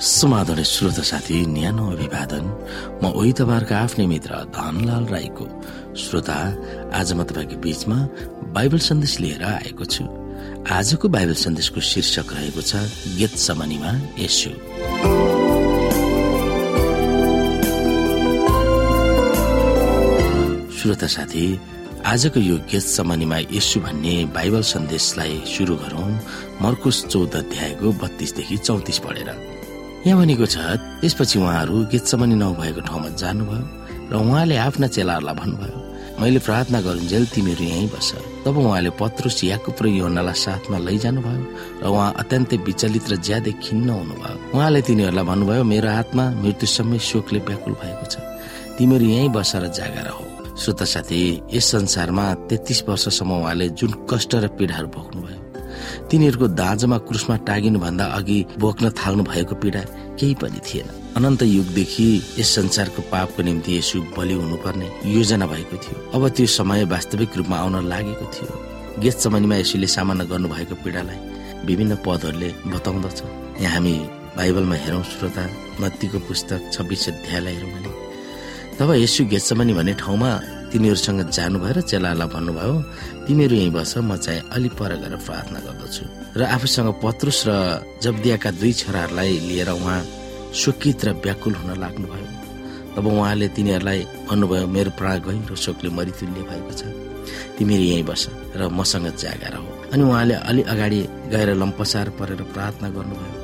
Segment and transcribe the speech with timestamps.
[0.00, 2.44] समाधान श्रोता साथी न्यानो अभिवादन।
[3.04, 5.44] म ओही तपाईँहरूको आफ्नै मित्र धनलाल राईको
[5.92, 6.36] श्रोता
[6.96, 7.98] आज म तपाईँको बीचमा
[8.56, 10.04] बाइबल सन्देश लिएर आएको छु।
[10.72, 12.72] आजको बाइबल सन्देशको शीर्षक रहेको छ
[13.20, 13.92] गेत समनीमा
[14.24, 14.50] यसु
[20.80, 21.44] श्रोता साथी
[22.08, 26.08] आजको यो गेत समनीमा यसु भन्ने बाइबल सन्देशलाई सुरु गरौं।
[26.64, 29.59] मर्कुस चौध अध्यायको बत्तीसदेखि चौतिस पढेर।
[30.06, 30.56] यहाँ भनेको छ
[31.00, 33.64] त्यसपछि उहाँहरू गेतसम्म नभएको ठाउँमा जानुभयो
[34.08, 35.78] र उहाँले आफ्ना चेलाहरूलाई भन्नुभयो
[36.20, 38.08] मैले प्रार्थना गरुन्जेल तिमीहरू यहीँ बस।
[38.44, 41.44] तब उहाँले पत्रुस याकुब र योनालाई साथमा लैजानुभयो
[41.82, 47.38] र उहाँ अत्यन्तै विचलित र ज्यादै खिन्न हुनुभयो। उहाँले तिनीहरूलाई भन्नुभयो मेरो आत्मा मृत्युसम्मै शोकले
[47.44, 48.14] व्याकुल भएको छ।
[48.80, 50.24] तिमीहरू यहीँ बसेर जागा हो
[50.56, 51.20] श्रोता साथी
[51.52, 55.38] यस संसारमा तेत्तिस वर्षसम्म उहाँले जुन कष्ट र पीडाहरू भोग्नुभयो
[56.10, 59.82] तिनीहरूको दाँजोमा क्रुसमा टागिनु भन्दा अघि बोक्न थाल्नु भएको पीडा
[60.18, 62.06] केही पनि थिएन। अनन्त युगदेखि
[62.38, 67.56] यस संसारको पापको निम्ति यसो बलि हुनुपर्ने योजना भएको थियो। अब त्यो समय वास्तविक रूपमा
[67.56, 68.52] आउन लागेको थियो।
[69.02, 71.18] गेस समयमा यसुले सामना गर्नुभएको पीडालाई
[71.66, 73.18] विभिन्न पदहरूले बताउँदछ।
[73.60, 73.94] यहाँ हामी
[74.36, 75.44] बाइबलमा हेरौँ श्रोता
[75.80, 77.90] मत्तीको पुस्तक छब्बिस अध्यायलाई हेरौँ भने
[78.78, 80.30] तब यसु गेत्समनी भन्ने ठाउँमा
[80.72, 82.74] तिनीहरूसँग जानुभयो र चेलालाई भन्नुभयो
[83.30, 87.50] तिमीहरू यहीँ बस म चाहिँ अलि पर गएर प्रार्थना गर्दछु। र आफूसँग पत्रुस र
[88.02, 90.02] जब्दियाका दुई छोराहरूलाई लिएर उहाँ
[90.50, 92.26] शोकित र व्याकुल हुन लाग्नुभयो।
[92.90, 96.82] तब उहाँले तिनीहरूलाई भन्नुभयो मेरो प्राण गहिरो शोकले मरितुल्य भएको छ।
[97.54, 98.22] तिमीहरू यहीँ बस
[98.58, 101.00] र मसँग जागा रह अनि उहाँले अलि अगाडि
[101.30, 103.38] गएर लम्पसार परेर प्रार्थना गर्नुभयो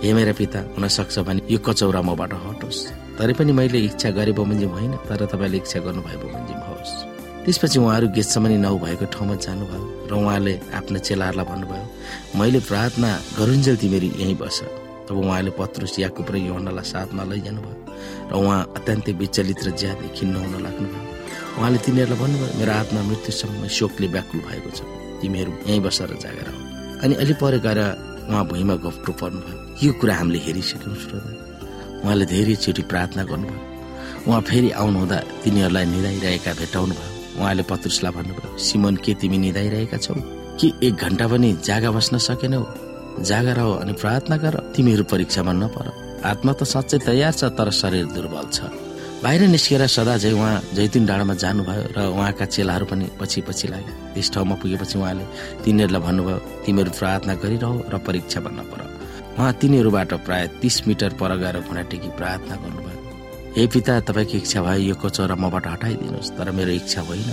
[0.00, 2.80] हे मेरा पिता हुन सक्छ भने यो कचौरा मबाट हटोस्।
[3.20, 7.09] तरै पनि मैले इच्छा गरे बमोजिम होइन तर तपाईँले इच्छा गर्नुभयो बमोजिम होस्।
[7.44, 11.84] त्यसपछि उहाँहरू गेटसम्म नौ भएको ठाउँमा जानुभयो र उहाँले आफ्ना चेलाहरूलाई भन्नुभयो
[12.38, 14.58] मैले प्रार्थना गरुन्जेल तिमीहरू यहीँ बस।
[15.08, 17.76] तब उहाँले पत्रुस याकुब र योहनालाई साथमा लैजानुभयो
[18.30, 21.00] र उहाँ अत्यन्तै विचलित र ज्यादै खिन्न हुन लाग्नुभयो।
[21.58, 24.78] उहाँले तिनीहरूलाई भन्नुभयो मेरो आत्मा मृत्युसम्म शोकले व्याकुल भएको छ।
[25.20, 26.48] तिमीहरू यहीँ बसेर जागेर
[27.02, 27.80] अनि अलि परे गएर
[28.28, 31.30] उहाँ भुइँमा गफ्रो पर्नुभयो यो कुरा हामीले हेरिसक्यौँ श्रोता।
[32.04, 33.60] उहाँले धेरै चोटि प्रार्थना गर्नुभयो।
[34.28, 40.14] उहाँ फेरि आउनुहुँदा तिनीहरूलाई निधाइरहेका भेटाउनु भयो उहाँले पत्रुसलाई भन्नुभयो सिमन के तिमी निधाइरहेका छौ?
[40.58, 42.62] कि एक घन्टा पनि जागा बस्न सकेनौ?
[43.22, 45.86] जागा रह अनि प्रार्थना गर। तिमीहरू परीक्षामा नपर।
[46.24, 48.60] आत्मा त साँच्चै तयार छ तर शरीर दुर्बल छ।
[49.22, 53.92] बाहिर निस्केर सदा चाहिँ उहाँ जैतुन डाँडामा जानुभयो र उहाँका चेलाहरू पनि पछि पछि लागे।
[54.16, 55.24] त्यस ठाउँमा पुगेपछि उहाँले
[55.64, 58.80] तिनीहरूलाई भन्नुभयो तिमीहरू प्रार्थना गरिरह र परीक्षामा नपर।
[59.36, 62.89] उहाँ तिनीहरूबाट प्राय तिस मिटर पर गएर घुँडा टेकी प्रार्थना गर्नुभयो।
[63.50, 67.30] हे पिता तपाईँको इच्छा भए यो कचौरा मबाट हटाइदिनुहोस् तर मेरो इच्छा होइन।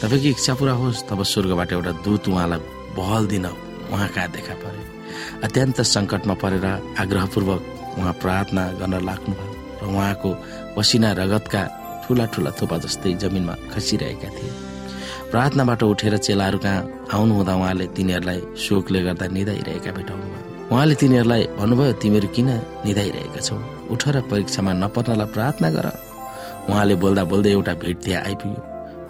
[0.00, 2.60] तपाईँको इच्छा पुरा होस् तब स्वर्गबाट एउटा दूत उहाँलाई
[2.96, 3.46] बहल दिन
[3.88, 4.80] उहाँ कहाँ देखा परे?
[5.44, 6.66] अत्यन्त सङ्कटमा परेर
[7.00, 7.60] आग्रहपूर्वक
[7.98, 10.30] उहाँ प्रार्थना गर्न लाग्नुभयो र उहाँको
[10.76, 11.62] पसिना रगतका
[12.04, 14.52] ठुला ठुला थोपा जस्तै जमिनमा खसिरहेका थिए।
[15.32, 21.92] प्रार्थनाबाट उठेर चेलाहरू कहाँ आउनुहुँदा उहाँले तिनीहरूलाई शोकले गर्दा निधाइरहेका भेटाउनु भयो उहाँले तिनीहरूलाई भन्नुभयो
[22.02, 22.48] तिमीहरू किन
[22.86, 23.54] निधाइरहेका छौ?
[23.92, 25.86] उठ र परीक्षामा नपर्नलाई प्रार्थना गर।
[26.66, 28.60] उहाँले बोल्दा बोल्दै एउटा भेट त्यहाँ आइपुग्यो।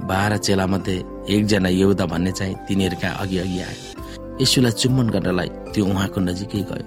[0.04, 0.96] बाह्र चेला मध्ये
[1.32, 6.62] एकजना यौदा भन्ने चाहिँ तिनीहरू कहाँ अघि अघि आयो यसुलाई चुम्बन गर्नलाई त्यो उहाँको नजिकै
[6.68, 6.84] गयो।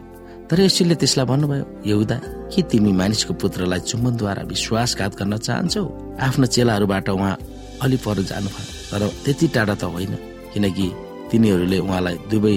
[0.49, 2.17] तर यसुले त्यसलाई भन्नुभयो यहुदा
[2.53, 5.83] के तिमी मानिसको पुत्रलाई चुम्बनद्वारा विश्वासघात गर्न चाहन्छौ?
[6.21, 7.35] आफ्नो चेलाहरूबाट उहाँ
[7.81, 10.13] अलि पर जानुभयो। तर त्यति टाढा त होइन
[10.53, 10.87] किनकि
[11.29, 12.55] तिनीहरूले उहाँलाई दुवै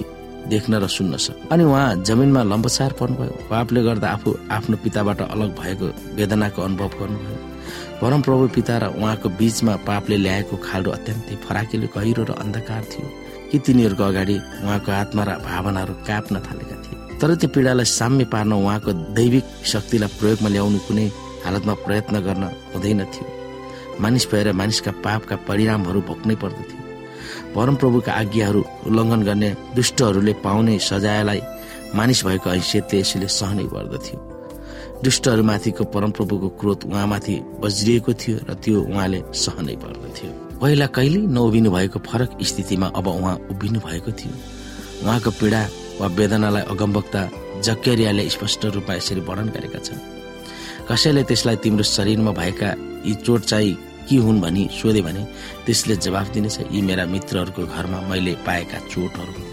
[0.48, 5.50] देख्न र सुन्न सक्छ अनि उहाँ जमिनमा लम्बसार पर्नुभयो। पापले गर्दा आफू आफ्नो पिताबाट अलग
[5.58, 7.36] भएको वेदनाको अनुभव गर्नुभयो।
[8.00, 13.08] परम प्रभु पिता र उहाँको बीचमा पापले ल्याएको खाल्डो अत्यन्तै फराकिलो गहिरो र अन्धकार थियो।
[13.50, 18.52] कि तिनीहरूको अगाडि उहाँको आत्मा र भावनाहरू काप्न थालेका थिए। तर त्यो पीडालाई साम्य पार्न
[18.52, 21.06] उहाँको दैविक शक्तिलाई प्रयोगमा ल्याउनु कुनै
[21.44, 22.44] हालतमा प्रयत्न गर्न
[22.74, 23.28] हुँदैन थियो।
[24.00, 26.91] मानिस भएर मानिसका पापका परिणामहरू भोग्नै पर्दथ्यो।
[27.54, 31.40] परमप्रभुका आज्ञाहरू उल्लङ्घन गर्ने दुष्टहरूले पाउने सजायलाई
[31.94, 34.18] मानिस भएको हैसियतले यसले सहनै पर्दथ्यो
[35.04, 40.30] दुष्टहरूमाथिको परमप्रभुको क्रोध उहाँमाथि बज्रिएको थियो र त्यो उहाँले सहनै पर्दथ्यो।
[40.62, 44.34] पहिला कहिले नउभिनु भएको फरक स्थितिमा अब उहाँ उभिनु भएको थियो।
[45.02, 45.62] उहाँको पीडा
[46.00, 47.22] वा वेदनालाई अगमवक्ता
[47.66, 50.00] जक्करियाले स्पष्ट रूपमा यसरी वर्णन गरेका छन्।
[50.86, 52.70] कसैले त्यसलाई तिम्रो शरीरमा भएका
[53.06, 53.78] यी चोट चाहिँ
[54.08, 55.22] के हुन् भनी सोधे भने
[55.66, 59.50] त्यसले जवाफ दिनेछ यी मेरा मित्रहरूको घरमा मैले पाएका चोटहरू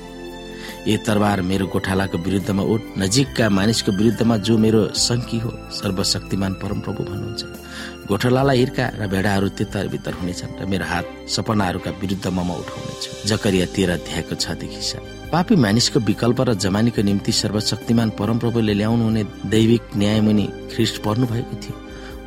[0.88, 7.04] ए तरबार मेरो गोठालाको विरुद्धमा उठ नजिकका मानिसको विरुद्धमा जो मेरो सङ्की हो सर्वशक्तिमान परमप्रभु
[7.04, 7.44] भन्नुहुन्छ।
[8.10, 9.48] गोठालालाई हिर्का र भेडाहरू
[9.94, 11.06] भित्र हुनेछन् र मेरो हात
[11.36, 14.82] सपनाहरूका विरुद्धमा म उठाउनेछु। जकरिया तेह्र अध्यायको छदेखि
[15.32, 19.24] पापी मानिसको विकल्प र जमानीको निम्ति सर्वशक्तिमान परमप्रभुले ल्याउनु हुने
[19.54, 21.76] दैविक न्यायमुनि ख्रिस्ट पर्नु भएको थियो।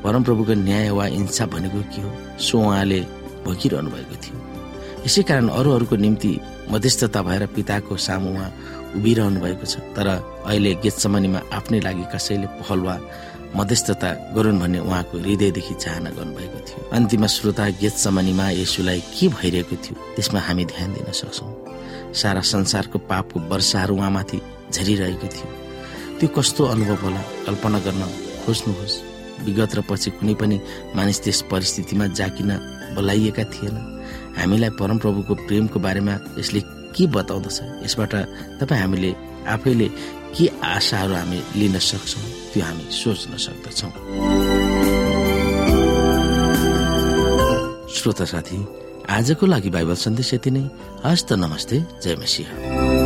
[0.04, 2.10] परमप्रभुको न्याय वा इन्साफ भनेको के हो?
[2.38, 3.00] सो उहाँले
[3.44, 4.36] भोगिरहनु भएको थियो।
[5.06, 6.30] यसै कारण अरूहरूको निम्ति
[6.70, 8.50] मध्यस्थता भएर पिताको सामु उहाँ
[8.96, 10.08] उभिरहनु भएको छ। तर
[10.46, 12.96] अहिले गेतसम्ममा आफ्नै लागि कसैले पहल वा
[13.56, 19.96] मध्यस्थता गरून् भन्ने उहाँको हृदयदेखि चाहना गर्नुभएको थियो। अन्तिम श्रोता गेतसम्ममा यसुलाई के भइरहेको थियो
[20.16, 21.52] त्यसमा हामी ध्यान दिन सक्छौँ।
[22.14, 24.38] सारा संसारको पापको वर्षाहरू उहाँमाथि
[24.72, 25.48] झरिरहेको थियो।
[26.18, 28.02] त्यो कस्तो अनुभव होला कल्पना गर्न
[28.46, 30.56] खोज्नुहोस्। विगत र पछि कुनै पनि
[30.96, 32.50] मानिस त्यस परिस्थितिमा जाकिन
[32.94, 33.76] बोलाइएका थिएन।
[34.38, 36.60] हामीलाई परमप्रभुको प्रेमको बारेमा यसले
[36.94, 37.58] के बताउँदछ?
[37.84, 38.12] यसबाट
[38.60, 39.10] तपाईँ हामीले
[39.48, 39.88] आफैले
[40.34, 42.24] के आशाहरू हामी लिन सक्छौँ?
[42.52, 43.92] त्यो हामी सोच्न सक्दछौँ।
[47.92, 48.58] श्रोता साथी
[49.10, 50.64] आजको लागि बाइबल सन्देश यति नै।
[51.04, 53.01] हस्त नमस्ते। जय मसिंह।